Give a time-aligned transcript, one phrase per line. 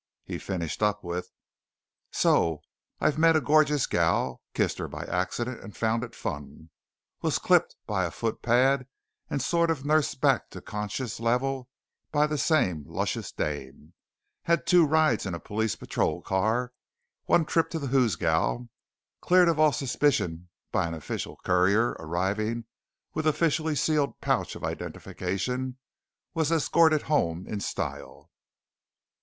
[0.23, 1.29] He finished up with:
[2.09, 2.63] "So
[2.99, 6.71] I've met a gorgeous gal, kissed her by accident and found it fun;
[7.21, 8.87] was clipped by a footpad
[9.29, 11.69] and sort of nursed back to the conscious level
[12.11, 13.93] by the same luscious dame;
[14.45, 16.73] had two rides in a police patrol car;
[17.25, 18.69] one trip to the hoosegow;
[19.21, 22.65] cleared of all suspicion by an official courier arriving
[23.13, 25.77] with officially sealed pouch of identification;
[26.33, 28.31] was escorted home in style."